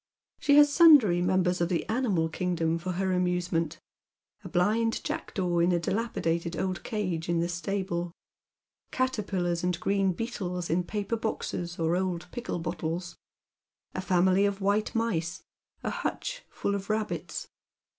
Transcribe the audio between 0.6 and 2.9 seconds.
sundry members of the animal kingdom